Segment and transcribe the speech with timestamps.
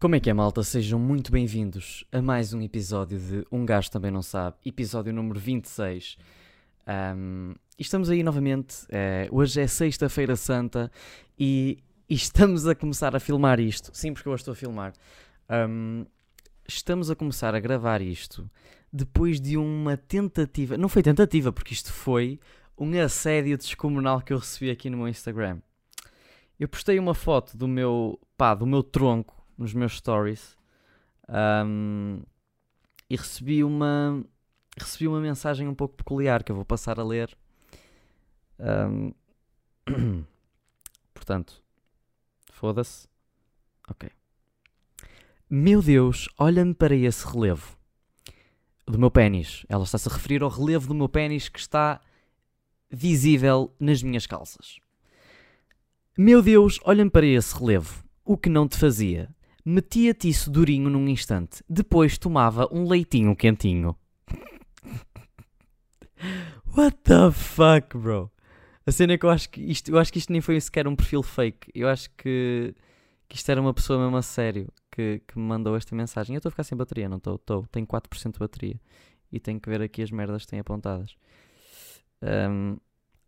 [0.00, 0.62] Como é que é, malta?
[0.62, 5.40] Sejam muito bem-vindos a mais um episódio de Um Gajo Também Não Sabe, episódio número
[5.40, 6.16] 26.
[7.16, 8.86] Um, estamos aí novamente.
[8.90, 10.88] eh, hoje é Sexta-feira Santa
[11.36, 13.90] e, e estamos a começar a filmar isto.
[13.92, 14.92] Sim, porque eu estou a filmar.
[15.50, 16.06] Um,
[16.68, 18.48] estamos a começar a gravar isto
[18.92, 20.78] depois de uma tentativa.
[20.78, 22.38] Não foi tentativa, porque isto foi
[22.78, 25.58] um assédio descomunal que eu recebi aqui no meu Instagram.
[26.56, 30.56] Eu postei uma foto do meu, pá, do meu tronco nos meus stories
[31.28, 32.22] um,
[33.10, 34.24] e recebi uma
[34.78, 37.36] recebi uma mensagem um pouco peculiar que eu vou passar a ler.
[38.60, 39.12] Um,
[41.12, 41.62] portanto,
[42.52, 43.08] foda-se.
[43.88, 44.08] Ok.
[45.50, 47.76] Meu Deus, olha-me para esse relevo
[48.86, 49.64] do meu pênis.
[49.68, 52.00] Ela está-se a referir ao relevo do meu pênis que está
[52.90, 54.78] visível nas minhas calças.
[56.16, 58.04] Meu Deus, olha-me para esse relevo.
[58.24, 59.34] O que não te fazia?
[59.64, 61.62] Metia-te isso durinho num instante.
[61.68, 63.96] Depois tomava um leitinho quentinho.
[66.76, 68.30] What the fuck, bro?
[68.86, 70.88] A cena é que eu acho que isto, eu acho que isto nem foi sequer
[70.88, 71.70] um perfil fake.
[71.74, 72.74] Eu acho que,
[73.28, 76.34] que isto era uma pessoa mesmo a sério que, que me mandou esta mensagem.
[76.34, 77.34] Eu estou a ficar sem bateria, não estou?
[77.34, 77.66] Estou.
[77.70, 78.80] Tenho 4% de bateria.
[79.30, 81.14] E tenho que ver aqui as merdas que têm apontadas.
[82.22, 82.78] Um,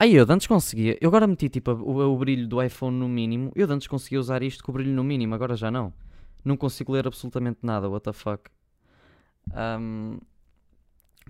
[0.00, 0.96] Aí eu antes conseguia.
[0.98, 3.52] Eu agora meti tipo o, o brilho do iPhone no mínimo.
[3.54, 5.92] Eu antes conseguia usar isto com o brilho no mínimo, agora já não.
[6.44, 7.88] Não consigo ler absolutamente nada.
[7.88, 8.50] What the fuck?
[9.52, 10.18] Um,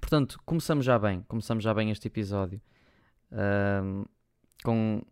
[0.00, 1.22] portanto, começamos já bem.
[1.28, 2.60] Começamos já bem este episódio.
[3.32, 4.04] Um,
[4.64, 5.02] com,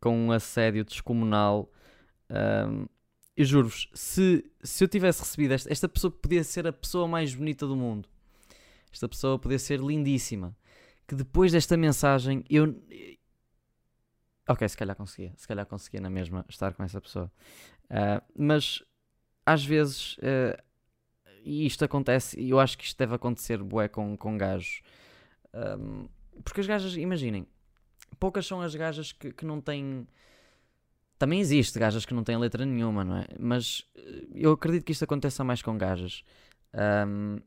[0.00, 1.70] com um assédio descomunal.
[2.30, 2.86] Um,
[3.36, 7.34] eu juro-vos, se, se eu tivesse recebido esta, esta pessoa podia ser a pessoa mais
[7.34, 8.08] bonita do mundo.
[8.92, 10.54] Esta pessoa podia ser lindíssima
[11.10, 12.72] que depois desta mensagem eu.
[14.48, 15.32] Ok, se calhar conseguia.
[15.36, 17.32] Se calhar conseguia na mesma estar com essa pessoa.
[17.86, 18.80] Uh, mas
[19.44, 20.16] às vezes.
[20.18, 20.60] Uh,
[21.42, 24.82] e isto acontece, e eu acho que isto deve acontecer bué com, com gajos.
[25.54, 26.06] Um,
[26.44, 27.46] porque as gajas, imaginem,
[28.18, 30.06] poucas são as gajas que, que não têm.
[31.18, 33.26] Também existe gajas que não têm letra nenhuma, não é?
[33.38, 33.84] Mas
[34.34, 36.22] eu acredito que isto aconteça mais com gajas.
[37.06, 37.38] Um,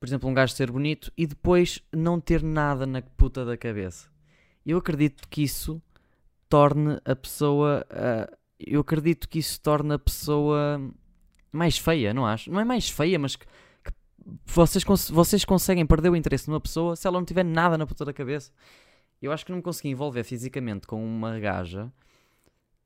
[0.00, 4.08] por exemplo, um gajo ser bonito e depois não ter nada na puta da cabeça.
[4.64, 5.80] Eu acredito que isso
[6.48, 7.86] torne a pessoa.
[7.90, 10.80] Uh, eu acredito que isso torne a pessoa
[11.52, 12.50] mais feia, não acho?
[12.50, 13.92] Não é mais feia, mas que, que
[14.44, 17.86] vocês, cons vocês conseguem perder o interesse numa pessoa se ela não tiver nada na
[17.86, 18.52] puta da cabeça.
[19.20, 21.92] Eu acho que não me consegui envolver fisicamente com uma gaja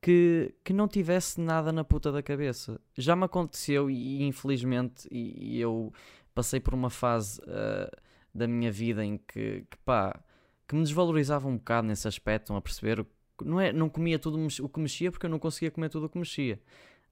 [0.00, 2.80] que, que não tivesse nada na puta da cabeça.
[2.96, 5.92] Já me aconteceu e, infelizmente e, e eu
[6.34, 7.90] passei por uma fase uh,
[8.34, 10.18] da minha vida em que, que, pá,
[10.66, 13.04] que me desvalorizava um bocado nesse aspecto, a perceber?
[13.44, 16.08] Não, é, não comia tudo o que mexia porque eu não conseguia comer tudo o
[16.08, 16.60] que mexia.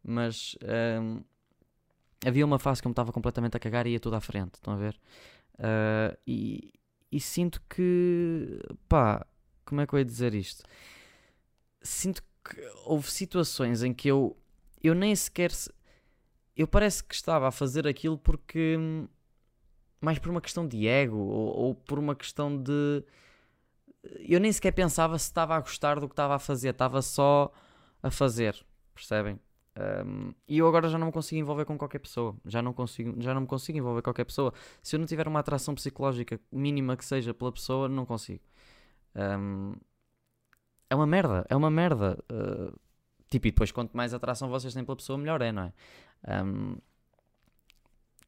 [0.02, 1.24] Mas uh,
[2.24, 4.54] havia uma fase que eu me estava completamente a cagar e ia tudo à frente,
[4.54, 4.98] estão a ver?
[5.54, 6.72] Uh, e,
[7.10, 9.26] e sinto que, pá,
[9.64, 10.64] como é que eu ia dizer isto?
[11.82, 14.36] Sinto que houve situações em que eu,
[14.82, 15.50] eu nem sequer
[16.58, 18.76] eu parece que estava a fazer aquilo porque
[20.00, 23.04] mais por uma questão de ego ou, ou, por uma questão de
[24.02, 27.52] eu nem sequer pensava se estava a gostar do que estava a fazer, estava só
[28.02, 28.64] a fazer,
[28.94, 29.38] percebem?
[30.04, 33.20] Um, e eu agora já não me consigo envolver com qualquer pessoa, já não consigo,
[33.20, 34.52] já não me consigo envolver com qualquer pessoa.
[34.82, 38.42] Se eu não tiver uma atração psicológica mínima que seja pela pessoa, não consigo.
[39.14, 39.74] Um,
[40.90, 42.18] é uma merda, é uma merda.
[42.30, 42.76] Uh,
[43.30, 45.72] tipo, e depois quanto mais atração vocês têm pela pessoa, melhor é, não é?
[46.44, 46.76] Um,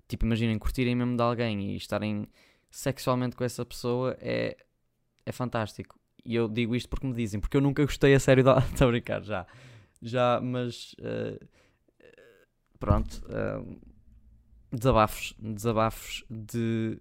[0.07, 2.29] tipo, imaginem curtirem mesmo de alguém e estarem
[2.71, 4.57] sexualmente com essa pessoa é,
[5.25, 5.99] é fantástico.
[6.25, 8.51] E eu digo isto porque me dizem, porque eu nunca gostei a sério de.
[8.51, 9.47] Estou a brincar, já.
[10.03, 10.95] Já, mas.
[10.95, 11.47] Uh,
[12.79, 13.23] pronto.
[13.27, 13.81] Uh,
[14.71, 15.35] desabafos.
[15.39, 17.01] Desabafos de.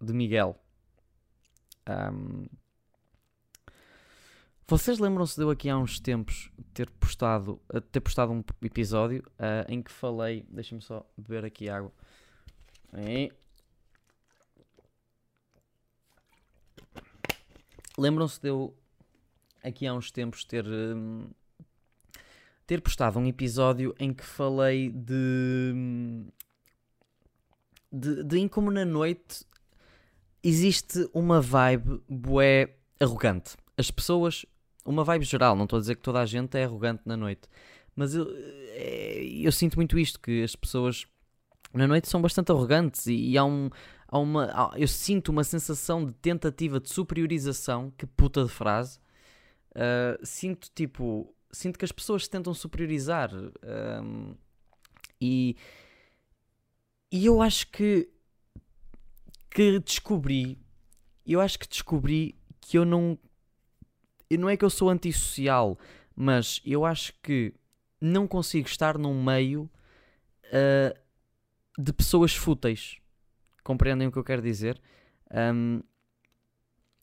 [0.00, 0.60] de Miguel.
[1.88, 2.46] Um,
[4.68, 9.70] vocês lembram-se de eu aqui há uns tempos ter postado, ter postado um episódio uh,
[9.72, 10.44] em que falei.
[10.48, 11.92] Deixa-me só beber aqui água.
[17.96, 18.74] Lembram-se de eu
[19.62, 20.66] aqui há uns tempos ter.
[20.66, 21.28] Um,
[22.66, 26.26] ter postado um episódio em que falei de.
[27.92, 29.44] de, de em como na noite
[30.42, 33.56] existe uma vibe bué arrogante.
[33.76, 34.46] As pessoas
[34.86, 37.42] uma vibe geral, não estou a dizer que toda a gente é arrogante na noite,
[37.94, 38.26] mas eu,
[38.70, 41.06] é, eu sinto muito isto, que as pessoas
[41.74, 43.68] na noite são bastante arrogantes e, e há um.
[44.08, 48.98] Há uma, há, eu sinto uma sensação de tentativa de superiorização, que puta de frase.
[49.72, 51.34] Uh, sinto tipo.
[51.52, 53.30] Sinto que as pessoas tentam superiorizar.
[53.34, 54.34] Um,
[55.18, 55.56] E,
[57.10, 58.06] e eu acho que,
[59.50, 60.58] que descobri,
[61.24, 63.18] eu acho que descobri que eu não,
[64.30, 65.78] não é que eu sou antissocial,
[66.14, 67.54] mas eu acho que
[67.98, 69.70] não consigo estar num meio
[70.52, 70.92] uh,
[71.78, 72.98] de pessoas fúteis.
[73.66, 74.80] Compreendem o que eu quero dizer?
[75.28, 75.82] Um,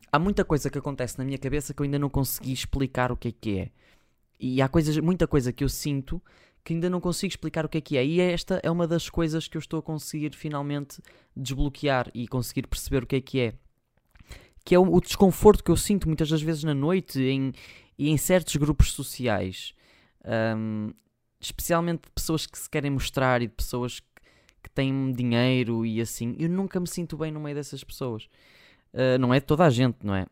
[0.10, 3.18] há muita coisa que acontece na minha cabeça que eu ainda não consegui explicar o
[3.18, 3.72] que é que é.
[4.40, 6.24] E há coisas, muita coisa que eu sinto
[6.64, 8.06] que ainda não consigo explicar o que é que é.
[8.06, 11.02] E esta é uma das coisas que eu estou a conseguir finalmente
[11.36, 13.54] desbloquear e conseguir perceber o que é que é.
[14.64, 17.52] Que é o, o desconforto que eu sinto muitas das vezes na noite em,
[17.98, 19.74] e em certos grupos sociais.
[20.24, 20.94] Um,
[21.42, 24.00] especialmente de pessoas que se querem mostrar e de pessoas
[24.64, 26.36] que, têm dinheiro e assim.
[26.40, 28.28] Eu nunca me sinto bem no meio dessas pessoas.
[28.94, 30.26] Uh, não é toda a gente, não é?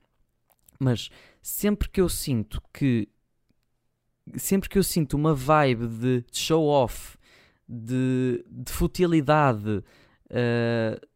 [0.80, 1.10] Mas
[1.42, 3.08] sempre que eu sinto que.
[4.36, 7.18] Sempre que eu sinto uma vibe de show off,
[7.68, 9.84] de, de futilidade,
[10.30, 11.08] uh,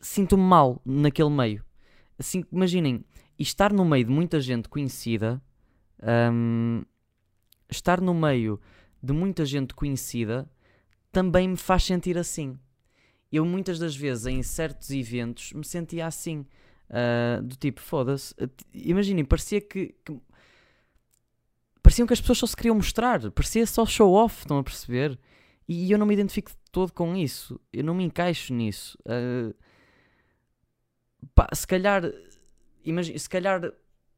[0.00, 1.64] sinto-me mal naquele meio.
[2.18, 3.04] Assim, imaginem,
[3.38, 5.42] estar no meio de muita gente conhecida,
[6.32, 6.82] um,
[7.68, 8.60] estar no meio
[9.02, 10.48] de muita gente conhecida,
[11.16, 12.58] também me faz sentir assim
[13.30, 16.46] eu muitas das vezes em certos eventos me sentia assim.
[16.88, 18.32] Uh, do tipo, foda-se.
[18.34, 20.20] Uh, Imaginem, parecia que, que.
[21.82, 23.30] Pareciam que as pessoas só se queriam mostrar.
[23.30, 25.18] Parecia só show off, estão a perceber?
[25.68, 27.60] E, e eu não me identifico todo com isso.
[27.72, 28.98] Eu não me encaixo nisso.
[29.04, 29.54] Uh,
[31.34, 32.02] pá, se calhar.
[32.84, 33.72] Imagine, se calhar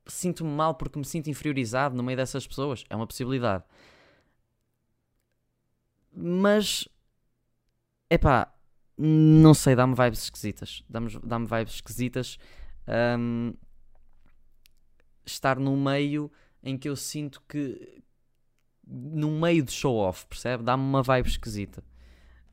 [0.07, 2.85] sinto-me mal porque me sinto inferiorizado no meio dessas pessoas.
[2.91, 3.65] É uma possibilidade.
[6.21, 6.89] Mas.
[8.11, 8.53] é pá
[9.01, 10.83] não sei, dá-me vibes esquisitas.
[10.89, 12.37] Dá-me dá vibes esquisitas.
[13.17, 13.55] Um,
[15.25, 16.33] estar num meio
[16.63, 18.03] em que eu sinto que.
[18.85, 20.65] num meio de show-off, percebe?
[20.65, 21.85] Dá-me uma vibe esquisita.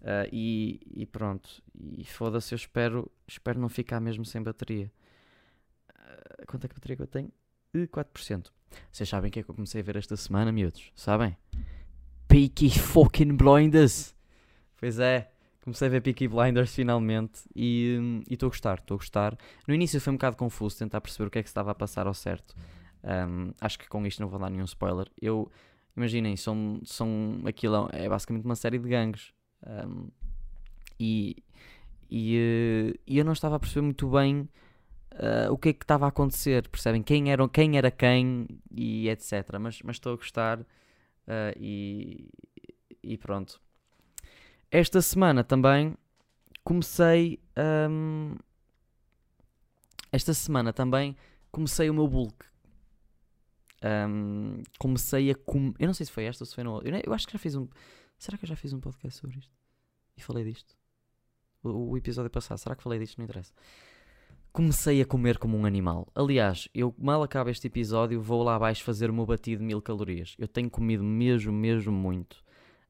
[0.02, 1.64] Uh, e, e, pronto.
[1.98, 4.92] E foda-se, eu espero, espero não ficar mesmo sem bateria.
[5.90, 7.32] Uh, quanto é que bateria que eu tenho?
[7.76, 8.52] Uh, 4%.
[8.92, 10.92] Vocês sabem o que é que eu comecei a ver esta semana, miúdos?
[10.96, 11.36] Sabem?
[12.36, 14.14] Peaky fucking blinders.
[14.76, 15.32] Pois é.
[15.62, 17.98] Comecei a ver Peaky Blinders finalmente e
[18.30, 19.38] estou a gostar, estou a gostar.
[19.66, 22.08] No início foi um bocado confuso tentar perceber o que é que estava a passar
[22.08, 22.54] ao certo.
[23.06, 25.08] Um, acho que com isto não vou dar nenhum spoiler.
[25.22, 25.50] Eu,
[25.96, 29.32] imaginem, são, são aquilo é basicamente uma série de gangues.
[29.66, 30.10] Um,
[31.00, 31.38] e,
[32.12, 34.50] e, uh, e, eu não estava a perceber muito bem
[35.14, 37.02] uh, o que é que estava a acontecer, percebem?
[37.02, 39.58] Quem era quem, era quem e etc.
[39.58, 40.66] Mas estou a gostar
[41.28, 42.30] uh, e,
[43.04, 43.60] e pronto.
[44.72, 45.96] Esta semana também
[46.64, 47.40] comecei.
[47.90, 48.36] Um,
[50.12, 51.16] esta semana também
[51.52, 52.46] comecei o meu bulk.
[53.84, 55.76] Um, comecei a comer.
[55.80, 56.90] Eu não sei se foi esta ou se foi no outro.
[56.90, 57.68] Eu, eu, acho que já fiz um.
[58.18, 59.54] Será que eu já fiz um podcast sobre isto?
[60.18, 60.76] E falei disto?
[61.64, 63.18] O, o episódio passado, será que falei disto?
[63.18, 63.54] Não interessa.
[64.56, 66.08] Comecei a comer como um animal.
[66.16, 69.82] Aliás, eu mal acabo este episódio, vou lá abaixo fazer o meu batido de mil
[69.82, 70.34] calorias.
[70.40, 72.36] Eu tenho comido mesmo, mesmo muito.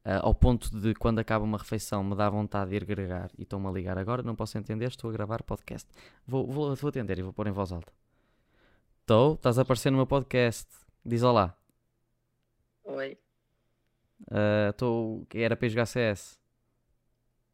[0.06, 3.42] Uh, ao ponto de quando acaba uma refeição me dá vontade de ir gregar e
[3.42, 5.90] estão-me a ligar agora, não posso entender, estou a gravar podcast.
[6.24, 7.92] Vou, vou, vou atender e vou pôr em voz alta.
[9.02, 9.34] Estou?
[9.34, 10.70] Estás a aparecer no meu podcast.
[11.04, 11.58] Diz olá.
[12.84, 13.18] Oi.
[14.70, 15.22] Estou.
[15.22, 16.40] Uh, era para jogar CS.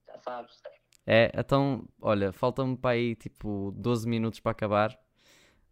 [0.06, 0.62] Já sabes.
[1.06, 4.98] É, então, olha, falta-me para aí tipo 12 minutos para acabar.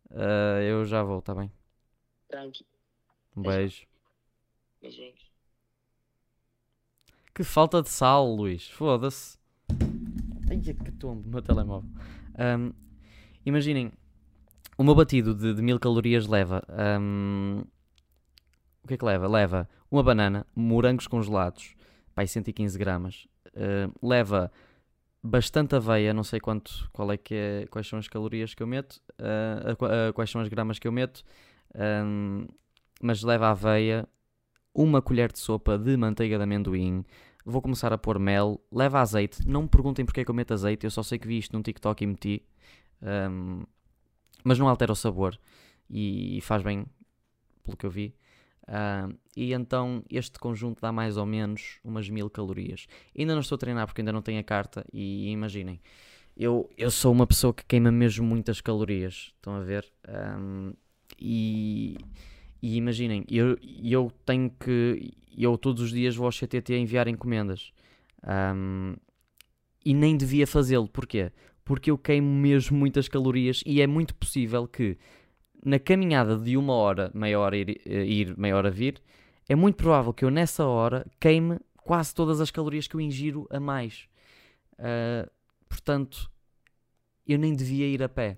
[0.09, 1.51] Uh, eu já vou, está bem?
[2.27, 2.65] Tranqui.
[3.35, 3.85] Um beijo.
[4.81, 5.29] Beijinhos.
[7.33, 8.67] Que falta de sal, Luís.
[8.69, 9.37] Foda-se.
[10.49, 11.89] Ai, é que tombo o meu telemóvel.
[12.37, 12.73] Um,
[13.45, 13.91] imaginem,
[14.77, 16.63] o meu batido de, de mil calorias leva.
[16.99, 17.63] Um,
[18.83, 19.27] o que é que leva?
[19.27, 21.75] Leva uma banana, morangos congelados,
[22.15, 23.27] pai 115 gramas.
[23.47, 24.51] Uh, leva
[25.21, 28.67] bastante aveia, não sei quanto, qual é que é, quais são as calorias que eu
[28.67, 31.23] meto, uh, uh, quais são as gramas que eu meto,
[32.05, 32.47] um,
[33.01, 34.07] mas leva aveia,
[34.73, 37.03] uma colher de sopa de manteiga de amendoim,
[37.45, 39.47] vou começar a pôr mel, leva azeite.
[39.47, 41.53] Não me perguntem porque é que eu meto azeite, eu só sei que vi isto
[41.53, 42.43] num TikTok e meti.
[43.01, 43.63] Um,
[44.43, 45.37] mas não altera o sabor
[45.89, 46.85] e, faz bem,
[47.63, 48.15] pelo que eu vi.
[48.69, 52.85] Uh, e então este conjunto dá mais ou menos umas mil calorias.
[53.17, 54.85] Ainda não estou a treinar porque ainda não tenho a carta.
[54.93, 55.81] E imaginem,
[56.37, 59.33] eu, eu sou uma pessoa que queima mesmo muitas calorias.
[59.35, 59.91] Estão a ver?
[60.07, 60.73] Um,
[61.19, 61.97] e
[62.61, 65.13] e imaginem, eu, eu tenho que.
[65.37, 67.71] Eu todos os dias vou ao CTT enviar encomendas.
[68.23, 68.95] Um,
[69.85, 70.87] e nem devia fazê-lo.
[70.89, 71.31] Porquê?
[71.63, 74.97] Porque eu queimo mesmo muitas calorias e é muito possível que
[75.63, 79.01] na caminhada de uma hora, meia hora ir, eh, ir meia hora vir,
[79.47, 83.47] é muito provável que eu nessa hora queime quase todas as calorias que eu ingiro
[83.49, 84.07] a mais.
[84.73, 85.29] Uh,
[85.67, 86.31] portanto,
[87.27, 88.37] eu nem devia ir a pé.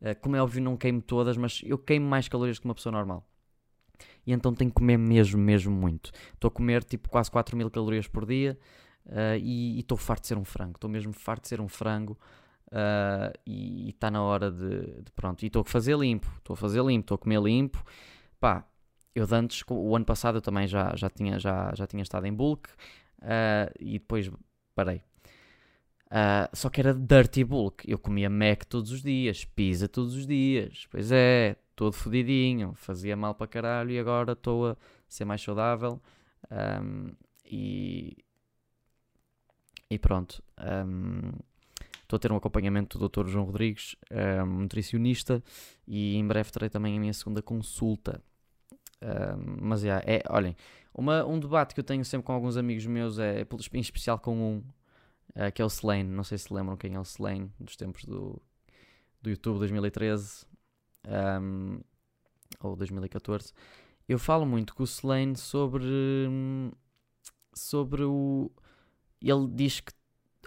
[0.00, 2.92] Uh, como é óbvio, não queimo todas, mas eu queimo mais calorias que uma pessoa
[2.92, 3.26] normal.
[4.24, 6.12] E então tenho que comer mesmo, mesmo muito.
[6.34, 8.56] Estou a comer tipo quase 4 mil calorias por dia
[9.06, 10.76] uh, e estou farto de ser um frango.
[10.76, 12.16] Estou mesmo farto de ser um frango.
[12.68, 15.42] Uh, e está na hora de, de pronto.
[15.42, 17.82] E estou a fazer limpo, estou a fazer limpo, estou a comer limpo.
[18.38, 18.66] Pá,
[19.14, 22.26] eu de antes, o ano passado eu também já, já, tinha, já, já tinha estado
[22.26, 22.68] em bulk
[23.22, 24.30] uh, e depois
[24.74, 25.02] parei.
[26.06, 27.90] Uh, só que era dirty bulk.
[27.90, 30.86] Eu comia Mac todos os dias, pizza todos os dias.
[30.90, 34.76] Pois é, todo fodidinho, fazia mal para caralho e agora estou a
[35.08, 36.00] ser mais saudável.
[36.50, 37.12] Um,
[37.44, 38.16] e,
[39.90, 40.42] e pronto.
[40.58, 41.32] Um,
[42.08, 43.28] Estou a ter um acompanhamento do Dr.
[43.28, 45.44] João Rodrigues, um, nutricionista,
[45.86, 48.22] e em breve terei também a minha segunda consulta.
[49.02, 50.56] Um, mas yeah, é, olhem,
[50.94, 54.34] uma, um debate que eu tenho sempre com alguns amigos meus, é, em especial com
[54.34, 54.56] um,
[55.36, 56.08] uh, que é o Slane.
[56.08, 58.40] Não sei se lembram quem é o Slane, dos tempos do,
[59.20, 60.46] do YouTube 2013
[61.42, 61.78] um,
[62.58, 63.52] ou 2014.
[64.08, 65.84] Eu falo muito com o Slane sobre,
[67.52, 68.50] sobre o.
[69.20, 69.92] Ele diz que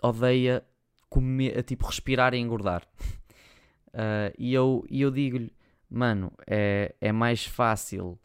[0.01, 0.65] odeia
[1.11, 2.87] comer, tipo, respirar e engordar.
[3.89, 5.53] Uh, e eu, e eu digo-lhe,
[5.89, 8.17] mano, é, é mais fácil,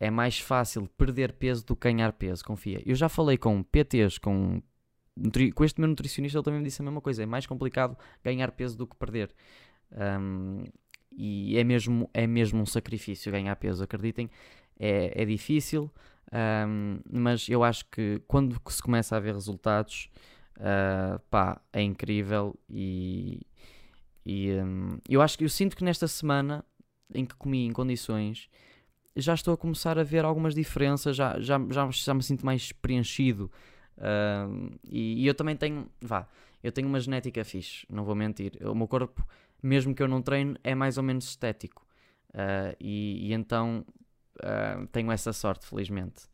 [0.00, 2.82] é mais fácil perder peso do que ganhar peso, confia.
[2.84, 4.60] Eu já falei com PTs, com,
[5.54, 8.50] com este meu nutricionista, ele também me disse a mesma coisa, é mais complicado ganhar
[8.50, 9.30] peso do que perder.
[9.92, 10.64] Um,
[11.16, 14.28] e é mesmo, é mesmo um sacrifício ganhar peso, acreditem,
[14.76, 15.88] é, é difícil,
[16.66, 20.10] um, mas eu acho que quando se começa a ver resultados,
[20.56, 23.44] Uh, pá, é incrível e,
[24.24, 26.64] e um, eu acho que eu sinto que nesta semana
[27.12, 28.48] em que comi em condições
[29.16, 32.70] já estou a começar a ver algumas diferenças, já, já, já, já me sinto mais
[32.70, 33.50] preenchido
[33.98, 36.28] uh, e, e, eu também tenho, vá,
[36.62, 38.56] eu tenho uma genética fixe, não vou mentir.
[38.62, 39.26] O meu corpo,
[39.60, 41.84] mesmo que eu não treine, é mais ou menos estético
[42.30, 43.84] uh, e, e, então
[44.90, 46.28] tenho essa sorte, felizmente.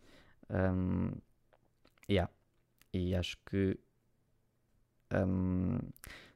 [0.49, 1.13] Um,
[2.09, 2.33] yeah.
[2.95, 3.79] E acho que
[5.13, 5.79] um,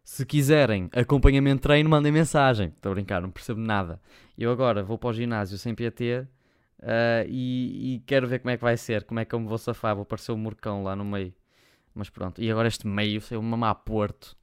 [0.04, 2.68] se quiserem acompanhamento de treino, mandem mensagem.
[2.68, 4.00] Estou a brincar, não percebo nada.
[4.36, 6.26] Eu agora vou para o ginásio sem PT
[6.80, 9.48] uh, e, e, quero ver como é que vai ser, como é que eu me
[9.48, 9.96] vou safar.
[9.96, 11.32] Vou parecer um murcão lá no meio.
[11.94, 14.36] Mas pronto, e agora este meio, sei uma má Porto.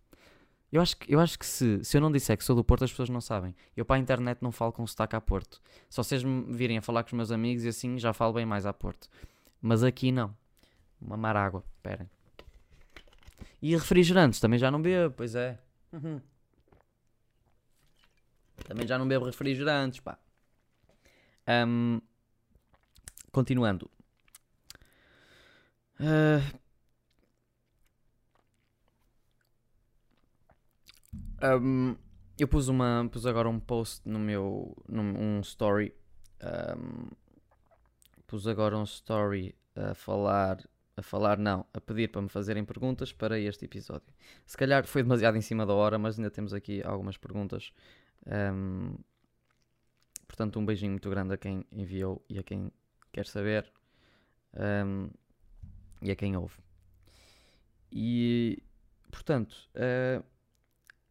[0.72, 2.86] Eu acho, que, eu acho que se, se eu não disser que sou do Porto,
[2.86, 3.54] as pessoas não sabem.
[3.76, 5.62] Eu para a internet não falo com sotaque a Porto.
[5.90, 8.46] Só vocês me virem a falar com os meus amigos e assim já falo bem
[8.46, 9.10] mais a Porto.
[9.62, 10.34] Mas aqui não.
[11.00, 12.10] Mamar água, esperem.
[13.62, 15.60] E refrigerantes também já não bebo, pois é.
[15.94, 16.20] Uhum.
[18.66, 20.18] Também já não bebo refrigerantes, pá.
[21.48, 22.02] Um,
[23.32, 23.90] continuando.
[26.00, 26.42] Uh,
[31.44, 31.96] um,
[32.40, 35.94] eu pus uma pus agora um post no meu num um story
[36.42, 37.08] um,
[38.26, 40.58] pus agora um story a falar
[40.96, 44.14] a falar, não, a pedir para me fazerem perguntas para este episódio.
[44.46, 47.72] Se calhar foi demasiado em cima da hora, mas ainda temos aqui algumas perguntas.
[48.26, 48.96] Um,
[50.28, 52.72] portanto, um beijinho muito grande a quem enviou e a quem
[53.12, 53.72] quer saber
[54.86, 55.10] um,
[56.02, 56.58] e a quem ouve.
[57.92, 58.62] E,
[59.12, 60.24] portanto, uh,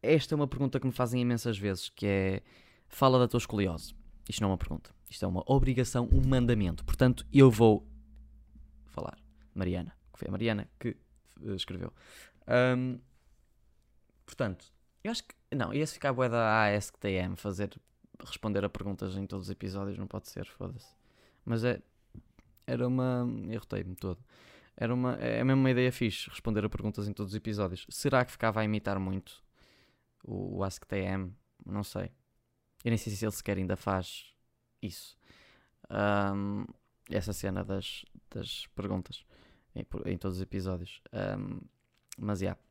[0.01, 2.41] esta é uma pergunta que me fazem imensas vezes, que é,
[2.87, 3.93] fala da tua escoliose.
[4.27, 6.83] Isto não é uma pergunta, isto é uma obrigação, um mandamento.
[6.85, 7.87] Portanto, eu vou
[8.87, 9.20] falar.
[9.53, 10.97] Mariana, que foi a Mariana que
[11.41, 11.93] uh, escreveu.
[12.47, 12.99] Um,
[14.25, 14.71] portanto,
[15.03, 15.35] eu acho que.
[15.53, 17.69] Não, ia ficar bué da ASTM fazer.
[18.25, 20.93] responder a perguntas em todos os episódios, não pode ser, foda-se.
[21.45, 21.81] Mas é.
[22.67, 23.27] Era uma.
[23.49, 24.23] Errotei-me todo.
[24.77, 25.15] Era uma.
[25.15, 27.85] É mesmo uma ideia fixe responder a perguntas em todos os episódios.
[27.89, 29.43] Será que ficava a imitar muito
[30.23, 31.33] o, o AskTM?
[31.65, 32.11] Não sei.
[32.83, 34.31] Eu nem sei se ele sequer ainda faz
[34.81, 35.17] isso.
[35.89, 36.65] Um,
[37.09, 39.25] essa cena das, das perguntas
[39.75, 41.01] em, em todos os episódios.
[41.13, 41.59] Um,
[42.17, 42.45] mas já.
[42.45, 42.61] Yeah.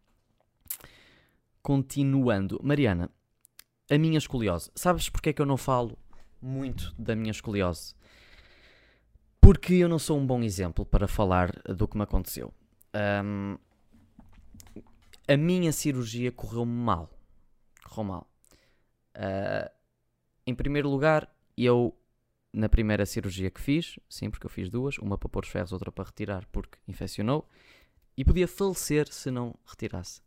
[1.63, 2.61] Continuando.
[2.63, 3.11] Mariana,
[3.91, 4.71] a minha escoliose.
[4.75, 5.99] Sabes porque é que eu não falo
[6.41, 7.95] muito da minha escoliose?
[9.41, 12.55] Porque eu não sou um bom exemplo para falar do que me aconteceu.
[13.25, 13.59] Um,
[15.27, 17.11] a minha cirurgia correu mal.
[17.85, 18.31] Correu mal.
[19.17, 19.71] Uh,
[20.47, 21.95] em primeiro lugar, eu
[22.53, 25.73] na primeira cirurgia que fiz, sim, porque eu fiz duas, uma para pôr os ferros,
[25.73, 27.49] outra para retirar, porque infeccionou,
[28.17, 30.21] e podia falecer se não retirasse.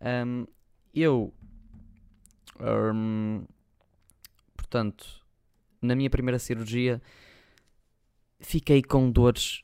[0.00, 0.46] Um,
[0.94, 1.32] eu,
[2.94, 3.44] um,
[4.56, 5.24] portanto,
[5.80, 7.00] na minha primeira cirurgia,
[8.40, 9.60] fiquei com dores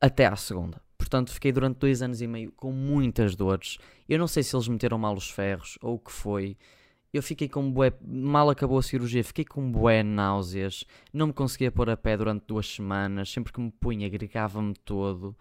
[0.00, 0.82] até à segunda.
[0.96, 3.78] portanto, fiquei durante dois anos e meio com muitas dores.
[4.08, 6.56] Eu não sei se eles meteram mal os ferros ou o que foi.
[7.12, 11.70] Eu fiquei com bué, mal acabou a cirurgia, fiquei com bué náuseas, não me conseguia
[11.70, 15.36] pôr a pé durante duas semanas, sempre que me punha agregava-me todo.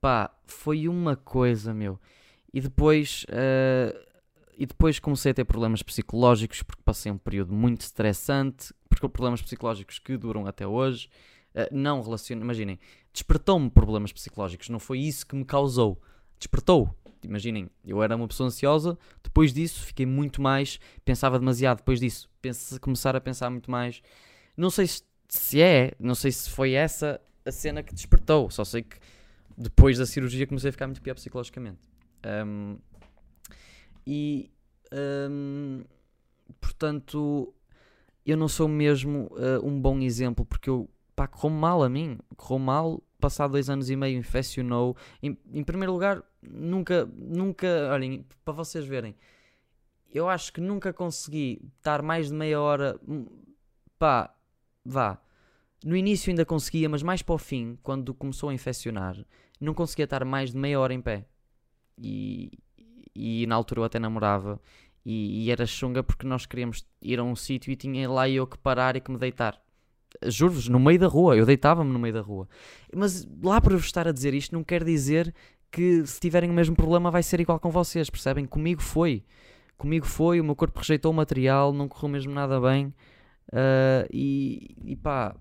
[0.00, 2.00] Pá, foi uma coisa, meu.
[2.52, 3.96] E depois, uh,
[4.58, 9.42] e depois comecei a ter problemas psicológicos, porque passei um período muito estressante, porque problemas
[9.42, 11.08] psicológicos que duram até hoje.
[11.54, 12.78] Uh, não relacionam, imaginem,
[13.12, 16.00] despertou-me problemas psicológicos, não foi isso que me causou.
[16.38, 16.94] Despertou,
[17.26, 22.30] Imaginem, eu era uma pessoa ansiosa, depois disso fiquei muito mais, pensava demasiado, depois disso,
[22.40, 24.02] pense, começar a pensar muito mais.
[24.56, 28.64] Não sei se, se é, não sei se foi essa a cena que despertou, só
[28.64, 28.96] sei que
[29.56, 31.80] depois da cirurgia comecei a ficar muito pior psicologicamente.
[32.24, 32.78] Um,
[34.06, 34.50] e
[35.30, 35.82] um,
[36.60, 37.52] portanto,
[38.24, 42.58] eu não sou mesmo uh, um bom exemplo porque eu pá, mal a mim, correu
[42.58, 44.96] mal passado dois anos e meio infeccionou.
[45.22, 49.14] Em, em primeiro lugar, nunca, nunca, olhem, para vocês verem,
[50.12, 53.26] eu acho que nunca consegui estar mais de meia hora, hum,
[53.98, 54.34] pá,
[54.84, 55.20] vá.
[55.84, 59.16] No início ainda conseguia, mas mais para o fim, quando começou a infeccionar,
[59.60, 61.26] não conseguia estar mais de meia hora em pé.
[61.98, 62.50] E,
[63.14, 64.60] e na altura eu até namorava.
[65.04, 68.46] E, e era chunga porque nós queríamos ir a um sítio e tinha lá eu
[68.46, 69.60] que parar e que me deitar.
[70.24, 72.48] Juro-vos, no meio da rua, eu deitava-me no meio da rua.
[72.94, 75.34] Mas lá por eu estar a dizer isto, não quer dizer
[75.70, 78.46] que se tiverem o mesmo problema vai ser igual com vocês, percebem?
[78.46, 79.24] Comigo foi.
[79.76, 82.86] Comigo foi, o meu corpo rejeitou o material, não correu mesmo nada bem.
[83.48, 85.36] Uh, e, e pá,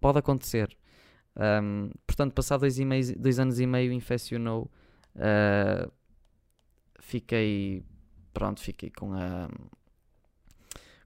[0.00, 0.76] pode acontecer.
[1.36, 4.70] Um, portanto, passado dois, e meio, dois anos e meio, infeccionou.
[5.16, 5.90] Uh,
[7.00, 7.84] fiquei.
[8.32, 9.48] Pronto, fiquei com a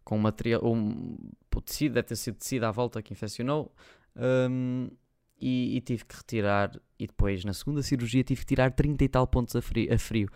[0.08, 1.18] com um material, um,
[1.54, 3.70] o tecido, deve ter sido tecido à volta que infeccionou,
[4.16, 4.88] um,
[5.40, 9.08] e, e, tive que retirar, e depois na segunda cirurgia tive que tirar 30 e
[9.08, 10.28] tal pontos a frio, a frio.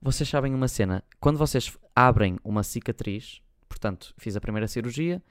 [0.00, 5.22] Vocês sabem uma cena, quando vocês abrem uma cicatriz, portanto, fiz a primeira cirurgia,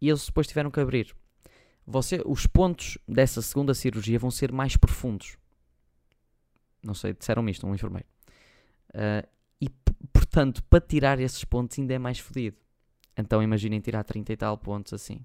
[0.00, 1.14] e eles depois tiveram que abrir.
[1.86, 5.36] Você, os pontos dessa segunda cirurgia vão ser mais profundos.
[6.82, 8.06] Não sei, disseram-me isto, um enfermeiro.
[8.90, 9.26] Uh,
[9.60, 9.68] e,
[10.12, 12.56] portanto, para tirar esses pontos ainda é mais fodido.
[13.16, 15.24] Então imaginem tirar 30 e tal pontos assim.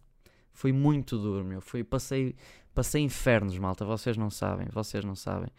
[0.59, 1.61] Foi muito duro, meu.
[1.61, 2.35] Foi, passei,
[2.75, 3.85] passei infernos, malta.
[3.85, 5.49] Vocês não sabem, vocês não sabem.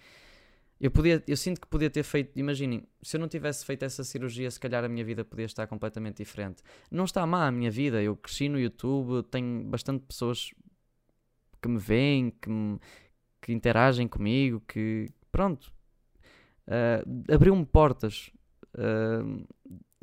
[0.78, 2.38] Eu, podia, eu sinto que podia ter feito.
[2.38, 5.66] Imaginem, se eu não tivesse feito essa cirurgia, se calhar a minha vida podia estar
[5.66, 6.62] completamente diferente.
[6.90, 8.02] Não está má a minha vida.
[8.02, 10.50] Eu cresci no YouTube, tenho bastante pessoas
[11.62, 12.78] que me veem, que, me,
[13.40, 15.08] que interagem comigo, que.
[15.32, 15.72] Pronto.
[16.66, 18.30] Uh, Abriu-me portas.
[18.74, 19.46] Uh,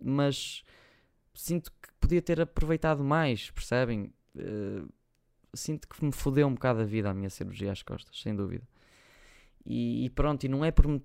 [0.04, 0.64] mas
[1.36, 4.12] sinto que podia ter aproveitado mais, percebem?
[4.38, 4.88] Uh,
[5.54, 8.68] sinto que me fodeu um bocado a vida a minha cirurgia às costas, sem dúvida.
[9.66, 11.02] E, e, pronto, e não é por me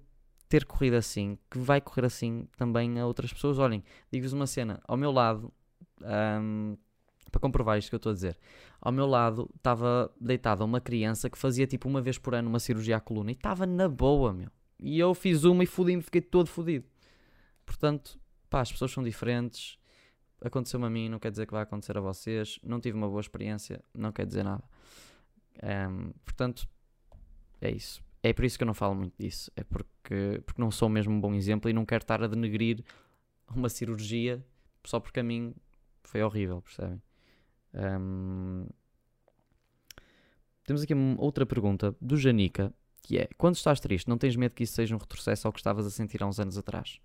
[0.49, 3.59] ter corrido assim que vai correr assim também a outras pessoas.
[3.59, 5.53] Olhem, digo-vos uma cena, ao meu lado,
[6.41, 6.77] um,
[7.31, 8.39] para comprovar isto que eu estou a dizer,
[8.81, 12.61] ao meu lado estava deitada uma criança que fazia tipo uma vez por ano uma
[12.61, 14.51] cirurgia à coluna e estava na boa, meu.
[14.79, 16.85] E eu fiz uma e fodi-me, fiquei todo fodido.
[17.65, 19.79] Portanto, pá, as pessoas são diferentes
[20.45, 22.59] aconteceu-me a mim, não quer dizer que vai acontecer a vocês.
[22.63, 24.63] Não tive uma boa experiência, não quer dizer nada.
[25.63, 26.69] Um, portanto,
[27.61, 28.03] é isso.
[28.23, 29.51] É por isso que eu não falo muito disso.
[29.57, 32.85] É porque, porque não sou mesmo um bom exemplo e não quero estar a denegrir
[33.55, 34.45] uma cirurgia
[34.85, 35.55] só porque a mim
[36.03, 37.01] foi horrível, percebem?
[37.75, 38.67] Um,
[40.65, 44.65] temos aqui outra pergunta do Janica, que é: Quando estás triste, não tens medo que
[44.65, 47.01] isso seja um retrocesso ao que estavas a sentir há uns anos atrás?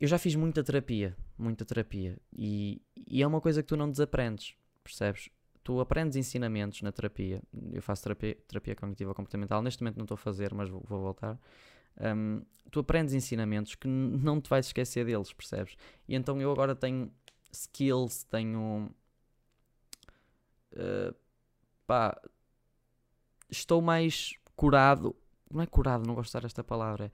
[0.00, 3.90] eu já fiz muita terapia, muita terapia, e, e é uma coisa que tu não
[3.90, 5.28] desaprendes, percebes?
[5.62, 7.42] Tu aprendes ensinamentos na terapia.
[7.72, 11.00] Eu faço terapia, terapia cognitiva comportamental, neste momento não estou a fazer, mas vou, vou
[11.00, 11.38] voltar.
[11.98, 15.76] Um, tu aprendes ensinamentos que não te vais esquecer deles, percebes?
[16.06, 17.10] E então eu agora tenho
[17.50, 18.90] skills, tenho.
[20.72, 21.14] Uh,
[21.86, 22.20] pá.
[23.50, 25.16] Estou mais curado.
[25.50, 27.10] Não é curado, não gosto de usar esta palavra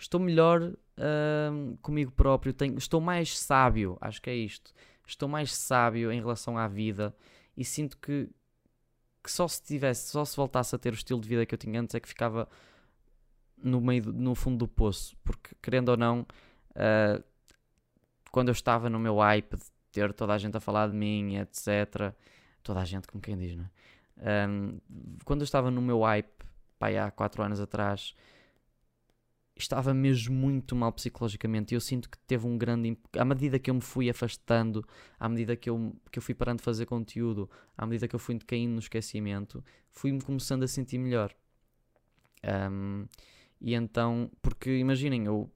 [0.00, 4.72] estou melhor uh, comigo próprio, tenho, estou mais sábio, acho que é isto.
[5.06, 7.14] Estou mais sábio em relação à vida
[7.56, 8.28] e sinto que,
[9.22, 11.58] que só se tivesse, só se voltasse a ter o estilo de vida que eu
[11.58, 12.48] tinha antes é que ficava
[13.62, 16.20] no meio, do, no fundo do poço, porque querendo ou não,
[16.70, 17.22] uh,
[18.30, 21.36] quando eu estava no meu hype de ter toda a gente a falar de mim,
[21.36, 22.14] etc.
[22.62, 24.46] Toda a gente, como quem diz, não é?
[24.48, 24.78] Um,
[25.24, 26.44] quando eu estava no meu hype,
[26.78, 28.14] pai, há 4 anos atrás,
[29.60, 31.74] estava mesmo muito mal psicologicamente.
[31.74, 34.84] Eu sinto que teve um grande à medida que eu me fui afastando
[35.18, 38.18] à medida que eu, que eu fui parando de fazer conteúdo à medida que eu
[38.18, 41.34] fui caindo no esquecimento fui-me começando a sentir melhor.
[42.44, 43.06] Um,
[43.60, 45.50] e então, porque imaginem, eu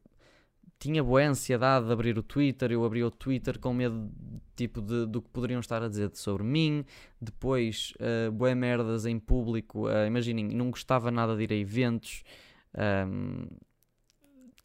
[0.78, 4.10] tinha boa ansiedade de abrir o Twitter, eu abri o Twitter com medo
[4.54, 6.84] tipo de, do que poderiam estar a dizer sobre mim,
[7.20, 12.22] depois uh, boé merdas em público, uh, imaginem, não gostava nada de ir a eventos
[13.08, 13.46] um,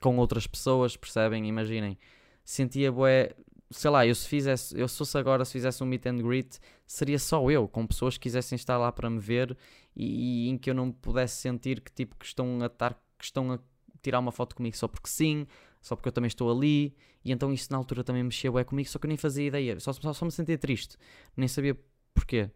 [0.01, 1.47] com outras pessoas, percebem?
[1.47, 1.97] Imaginem,
[2.43, 3.35] sentia boé,
[3.71, 6.59] sei lá, eu se fizesse, eu se fosse agora, se fizesse um meet and greet,
[6.85, 9.57] seria só eu, com pessoas que quisessem estar lá para me ver
[9.95, 13.25] e, e em que eu não pudesse sentir que tipo que estão a estar, que
[13.25, 13.59] estão a
[14.01, 15.45] tirar uma foto comigo só porque sim,
[15.81, 18.89] só porque eu também estou ali, e então isso na altura também mexeu é comigo,
[18.89, 20.97] só que eu nem fazia ideia, só, só, só me sentia triste,
[21.37, 21.77] nem sabia
[22.13, 22.49] porquê.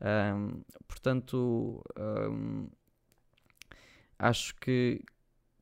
[0.00, 2.68] Um, portanto, um,
[4.18, 5.02] acho que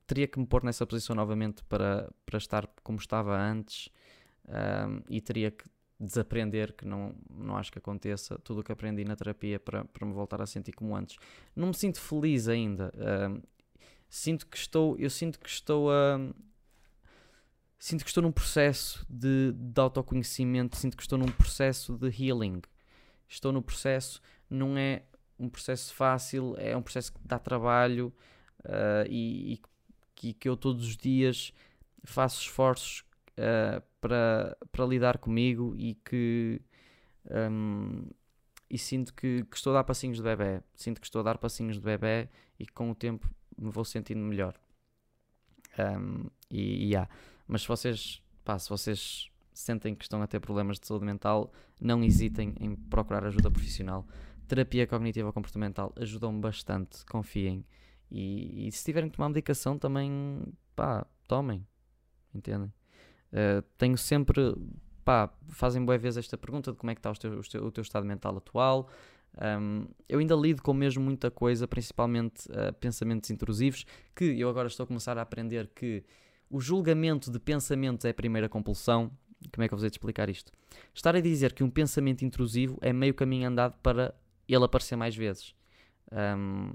[0.08, 3.90] teria que me pôr nessa posição novamente para, para estar como estava antes
[4.48, 5.64] um, e teria que
[6.00, 10.06] desaprender, que não, não acho que aconteça, tudo o que aprendi na terapia para, para
[10.06, 11.16] me voltar a sentir como antes.
[11.54, 12.92] Não me sinto feliz ainda.
[14.08, 16.18] sinto que estou, eu sinto que estou a
[17.78, 22.62] sinto que estou num processo de, de autoconhecimento, sinto que estou num processo de healing.
[23.28, 25.02] Estou no processo, não é
[25.38, 28.12] um processo fácil, é um processo que dá trabalho
[28.64, 29.62] uh, e, e
[30.18, 31.52] que, que, eu todos os dias
[32.02, 33.04] faço esforços
[33.38, 36.60] uh, para, para lidar comigo e que
[37.30, 38.04] um,
[38.68, 40.60] e sinto que, que, estou a dar passinhos de bebê.
[40.74, 42.28] Sinto que estou a dar passinhos de bebê
[42.58, 44.54] e que com o tempo me vou sentindo melhor.
[45.78, 47.08] Um, e, e yeah.
[47.46, 51.52] Mas se vocês, pá, se vocês sentem que estão a ter problemas de saúde mental,
[51.80, 54.06] não hesitem em procurar ajuda profissional.
[54.48, 57.64] Terapia cognitiva comportamental ajuda-me bastante, confiem.
[58.10, 60.42] E, e, se tiverem que tomar medicação, também,
[60.74, 61.66] pá, tomem.
[62.34, 62.72] Entendem?
[63.32, 64.54] Uh, tenho sempre,
[65.04, 67.82] pá, fazem boa vez esta pergunta de como é que está o teu, o teu,
[67.82, 68.88] estado mental atual.
[69.60, 73.84] Um, eu ainda lido com mesmo muita coisa, principalmente uh, pensamentos intrusivos,
[74.16, 76.02] que eu agora estou a começar a aprender que
[76.50, 79.10] o julgamento de pensamentos é a primeira compulsão.
[79.52, 80.50] Como é que eu vou te explicar isto?
[80.94, 84.14] Estar a dizer que um pensamento intrusivo é meio caminho andado para
[84.48, 85.54] ele aparecer mais vezes.
[86.10, 86.72] Um,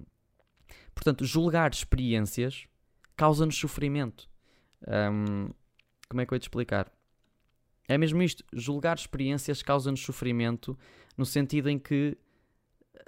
[0.93, 2.67] portanto, julgar experiências
[3.15, 4.29] causa-nos sofrimento.
[4.87, 5.49] Um,
[6.09, 6.91] como é que eu vou te explicar?
[7.87, 8.43] É mesmo isto.
[8.53, 10.77] Julgar experiências causa-nos sofrimento
[11.17, 12.17] no sentido em que.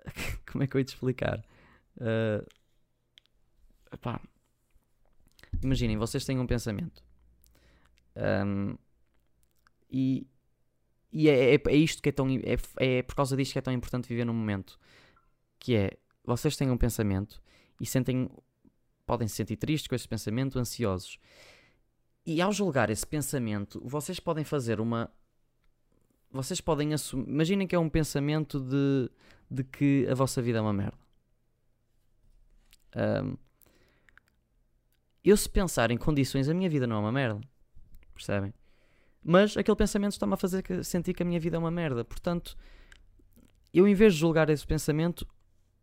[0.52, 1.44] Como é que eu ia te explicar?
[1.98, 2.46] Uh,
[5.64, 7.04] Imaginem, vocês têm um pensamento.
[8.16, 8.78] Um,
[9.90, 10.28] e
[11.16, 12.28] e é, é, é, isto que é tão.
[12.30, 12.58] É,
[12.98, 14.78] é por causa disto que é tão importante viver no momento.
[15.58, 15.92] Que é.
[16.26, 17.42] Vocês têm um pensamento
[17.80, 18.30] e sentem.
[19.06, 21.20] Podem se sentir tristes com esse pensamento, ansiosos.
[22.26, 25.12] E ao julgar esse pensamento, vocês podem fazer uma.
[26.32, 27.30] Vocês podem assumir.
[27.30, 29.10] Imaginem que é um pensamento de,
[29.50, 30.98] de que a vossa vida é uma merda.
[32.96, 33.38] Um,
[35.24, 37.42] eu, se pensar em condições, a minha vida não é uma merda.
[38.14, 38.54] Percebem?
[39.24, 42.06] Mas aquele pensamento está-me a fazer sentir que a minha vida é uma merda.
[42.06, 42.56] Portanto,
[43.74, 45.28] eu, em vez de julgar esse pensamento,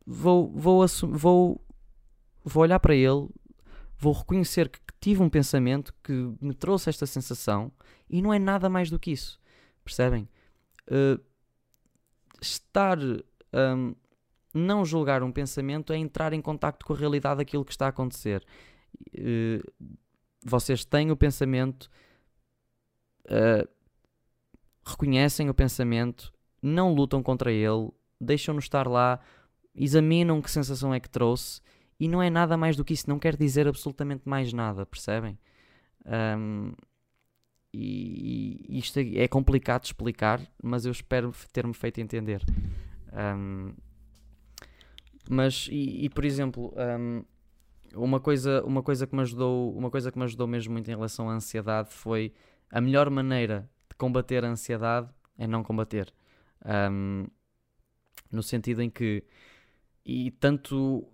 [0.06, 1.60] vou, vou, vou,
[2.44, 3.28] vou olhar para ele,
[3.98, 7.72] vou reconhecer que tive um pensamento que me trouxe esta sensação
[8.08, 9.40] e não é nada mais do que isso.
[9.84, 10.28] Percebem?
[10.88, 11.20] Uh,
[12.40, 12.98] estar.
[13.52, 13.94] Um,
[14.54, 17.88] não julgar um pensamento é entrar em contacto com a realidade daquilo que está a
[17.88, 18.44] acontecer
[19.18, 19.90] uh,
[20.44, 21.90] vocês têm o pensamento,
[23.26, 23.68] uh,
[24.84, 29.20] reconhecem o pensamento, não lutam contra ele, deixam-no estar lá,
[29.74, 31.60] examinam que sensação é que trouxe
[32.02, 35.38] e não é nada mais do que isso, não quer dizer absolutamente mais nada, percebem?
[36.04, 36.72] Um,
[37.72, 42.42] e, e isto é, é complicado de explicar, mas eu espero ter-me feito entender.
[43.12, 43.72] Um,
[45.30, 47.24] mas, e, e, por exemplo, um,
[47.94, 50.94] uma coisa, uma coisa que me ajudou, uma coisa que me ajudou mesmo muito em
[50.96, 52.32] relação à ansiedade foi
[52.68, 56.12] a melhor maneira de combater a ansiedade é não combater.
[56.66, 57.28] Um,
[58.32, 59.22] no sentido em que
[60.04, 61.08] e tanto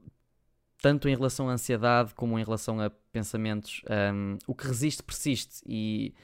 [0.80, 3.82] tanto em relação à ansiedade como em relação a pensamentos,
[4.14, 6.14] um, o que resiste persiste e,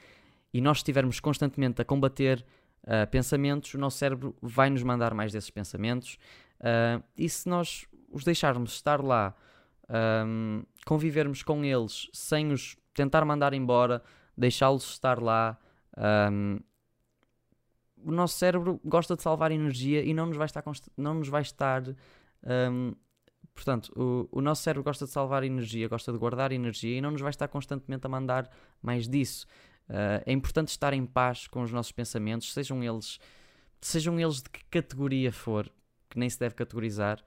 [0.53, 2.45] e nós estivermos constantemente a combater
[2.83, 6.17] uh, pensamentos, o nosso cérebro vai nos mandar mais desses pensamentos
[6.61, 9.35] uh, e se nós os deixarmos estar lá
[9.89, 14.01] um, convivermos com eles sem os tentar mandar embora,
[14.37, 15.57] deixá-los estar lá.
[16.31, 16.59] Um,
[17.97, 20.63] o nosso cérebro gosta de salvar energia e não nos vai estar.
[20.97, 21.83] Não nos vai estar
[22.71, 22.93] um,
[23.55, 27.09] portanto, o, o nosso cérebro gosta de salvar energia, gosta de guardar energia e não
[27.09, 28.49] nos vai estar constantemente a mandar
[28.81, 29.47] mais disso.
[29.89, 33.17] Uh, é importante estar em paz com os nossos pensamentos, sejam eles,
[33.79, 35.71] sejam eles de que categoria for,
[36.09, 37.23] que nem se deve categorizar.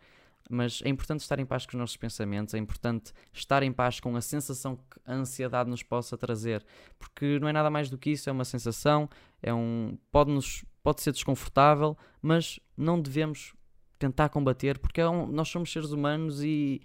[0.50, 4.00] mas é importante estar em paz com os nossos pensamentos, é importante estar em paz
[4.00, 6.64] com a sensação que a ansiedade nos possa trazer,
[6.98, 9.08] porque não é nada mais do que isso, é uma sensação,
[9.42, 13.54] é um pode nos pode ser desconfortável, mas não devemos
[13.98, 16.80] tentar combater, porque é um, nós somos seres humanos e,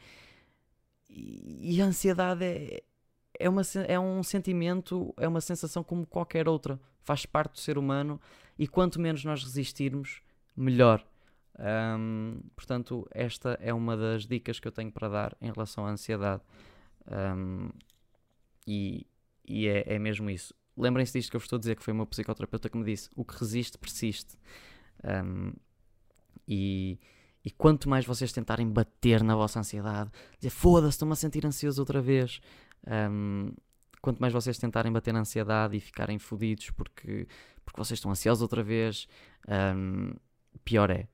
[1.10, 2.84] e, e a ansiedade é,
[3.40, 7.78] é, uma, é um sentimento, é uma sensação como qualquer outra, faz parte do ser
[7.78, 8.20] humano
[8.58, 10.22] e quanto menos nós resistirmos,
[10.56, 11.06] melhor.
[11.60, 15.92] Um, portanto, esta é uma das dicas que eu tenho para dar em relação à
[15.92, 16.42] ansiedade.
[17.08, 17.70] Um,
[18.66, 19.06] e,
[19.46, 20.54] e é, é, mesmo isso.
[20.76, 23.10] Lembrem-se disto que eu vos estou a dizer, que foi o psicoterapeuta que me disse:
[23.16, 24.38] o que resiste, persiste.
[25.04, 25.54] Um,
[26.48, 27.00] e,
[27.44, 31.82] e quanto mais vocês tentarem bater na vossa ansiedade, dizer foda-se, estou-me a sentir ansioso
[31.82, 32.40] outra vez.
[34.02, 37.28] quanto mais vocês tentarem bater na ansiedade e ficarem fodidos porque,
[37.64, 39.08] porque vocês estão ansiosos outra vez,
[40.64, 41.08] pior é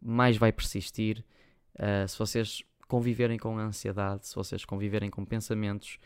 [0.00, 1.24] mais vai persistir.
[1.74, 5.98] Uh, se vocês conviverem com a ansiedade, se vocês conviverem com pensamentos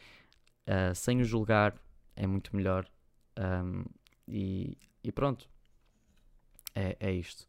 [0.67, 1.75] uh, sem o julgar,
[2.17, 2.89] é muito melhor.
[3.39, 3.85] Um,
[4.29, 5.49] e, e, pronto,
[6.75, 7.47] é, é isto.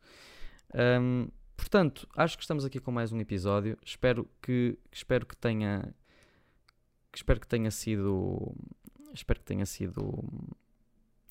[0.76, 3.78] Um, portanto, acho que estamos aqui com mais um episódio.
[3.86, 5.94] Espero que, espero que tenha,
[7.12, 8.56] que espero que tenha sido,
[9.14, 10.24] espero que tenha sido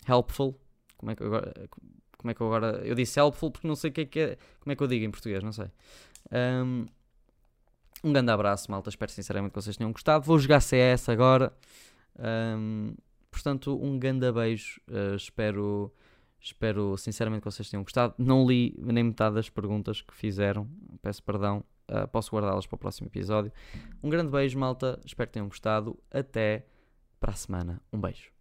[0.09, 0.59] helpful.
[0.97, 1.53] Como é que agora,
[2.17, 2.81] como é que eu agora.
[2.87, 4.39] Eu disse helpful porque não sei o que é que é.
[4.61, 5.43] Como é que eu digo em português?
[5.43, 5.71] Não sei.
[6.31, 6.87] Um,
[8.05, 8.89] um grande abraço, malta.
[8.89, 10.25] Espero sinceramente que vocês tenham gostado.
[10.25, 11.53] Vou jogar CS agora.
[12.19, 12.95] Um,
[13.31, 14.81] portanto, um grande beijo.
[14.89, 15.93] Uh, espero,
[16.43, 18.15] espero sinceramente que vocês tenham gostado.
[18.19, 20.69] Não li nem metade das perguntas que fizeram.
[21.01, 21.65] Peço perdão.
[21.91, 23.53] Uh, posso guardá-las para o próximo episódio.
[24.03, 25.01] Um grande beijo, malta.
[25.05, 25.99] Espero que tenham gostado.
[26.11, 26.67] Até
[27.21, 27.81] para a semana.
[27.93, 28.32] Um beijo.